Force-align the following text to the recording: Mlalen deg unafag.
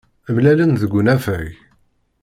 Mlalen 0.35 0.73
deg 0.81 0.91
unafag. 0.99 1.49